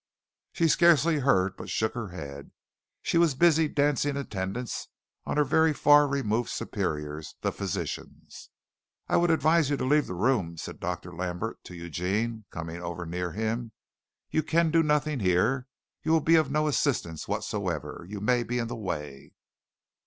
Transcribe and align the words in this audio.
She 0.51 0.67
scarcely 0.67 1.19
heard, 1.19 1.55
but 1.55 1.69
shook 1.69 1.93
her 1.93 2.07
head. 2.07 2.49
She 3.03 3.19
was 3.19 3.35
busy 3.35 3.67
dancing 3.67 4.17
attendance 4.17 4.87
on 5.25 5.37
her 5.37 5.43
very 5.43 5.73
far 5.73 6.07
removed 6.07 6.49
superiors, 6.49 7.35
the 7.41 7.51
physicians. 7.51 8.49
"I 9.07 9.17
would 9.17 9.29
advise 9.29 9.69
you 9.69 9.77
to 9.77 9.85
leave 9.85 10.07
the 10.07 10.15
room," 10.15 10.57
said 10.57 10.79
Dr. 10.79 11.13
Lambert 11.15 11.63
to 11.65 11.75
Eugene, 11.75 12.45
coming 12.49 12.81
over 12.81 13.05
near 13.05 13.33
him. 13.33 13.73
"You 14.31 14.41
can 14.41 14.71
do 14.71 14.81
nothing 14.81 15.19
here. 15.19 15.67
You 16.01 16.13
will 16.13 16.19
be 16.21 16.33
of 16.33 16.49
no 16.49 16.67
assistance 16.67 17.27
whatsoever. 17.27 18.03
You 18.09 18.21
may 18.21 18.41
be 18.41 18.57
in 18.57 18.69
the 18.69 18.75
way." 18.75 19.33